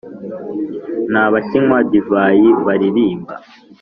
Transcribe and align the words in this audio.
Nta 1.11 1.25
bakinywa 1.33 1.77
divayi 1.91 2.49
baririmba, 2.65 3.33